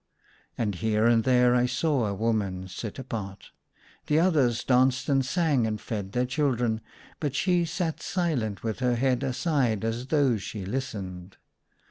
And 0.57 0.73
here 0.73 1.05
and 1.05 1.23
there 1.23 1.53
I 1.53 1.67
saw 1.67 2.07
a 2.07 2.13
woman 2.15 2.67
sit 2.67 2.97
apart. 2.97 3.51
The 4.07 4.19
others 4.19 4.63
danced 4.63 5.07
and 5.09 5.23
sang 5.23 5.67
and 5.67 5.79
fed 5.79 6.13
their 6.13 6.25
children, 6.25 6.81
but 7.19 7.35
she 7.35 7.65
sat 7.65 8.01
silent 8.01 8.63
with 8.63 8.79
her 8.79 8.95
head 8.95 9.21
aside 9.21 9.85
as 9.85 10.07
though 10.07 10.37
she 10.37 10.65
listened. 10.65 11.37